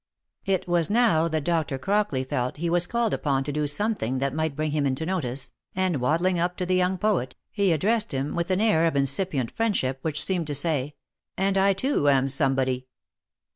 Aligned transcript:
It 0.45 0.67
was 0.67 0.89
now 0.89 1.27
that 1.27 1.43
Dr. 1.43 1.77
Crockley 1.77 2.23
felt 2.27 2.57
he 2.57 2.71
was 2.71 2.87
called 2.87 3.13
upon 3.13 3.43
to 3.43 3.51
do 3.51 3.67
something 3.67 4.17
that 4.17 4.33
might 4.33 4.55
bring 4.55 4.71
him 4.71 4.87
into 4.87 5.05
notice, 5.05 5.51
and 5.75 6.01
waddling 6.01 6.39
up 6.39 6.57
to 6.57 6.65
the 6.65 6.73
young 6.73 6.97
poet, 6.97 7.35
he 7.51 7.71
addressed 7.71 8.11
him 8.11 8.33
with 8.33 8.49
an 8.49 8.61
air 8.61 8.87
of 8.87 8.95
incipient 8.95 9.51
friend 9.51 9.77
ship, 9.77 9.99
which 10.01 10.25
seemed 10.25 10.47
to 10.47 10.55
say, 10.55 10.95
i( 11.37 11.41
And 11.43 11.55
I 11.55 11.73
too 11.73 12.09
am 12.09 12.27
somebody." 12.29 12.87